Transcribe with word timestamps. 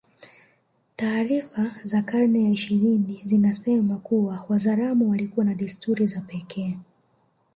Taarifa 0.95 1.71
za 1.83 2.01
karne 2.01 2.43
ya 2.43 2.49
ishirini 2.49 3.21
zinasema 3.25 3.97
kuwa 3.97 4.45
Wazaramo 4.49 5.09
walikuwa 5.09 5.45
na 5.45 5.53
desturi 5.53 6.07
za 6.07 6.21
pekee 6.21 6.77